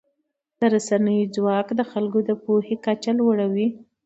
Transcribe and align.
د 0.59 0.61
رسنیو 0.73 1.31
ځواک 1.35 1.67
د 1.75 1.81
خلکو 1.91 2.19
د 2.29 2.31
پوهې 2.43 2.75
کچه 2.85 3.11
لوړوي. 3.19 3.67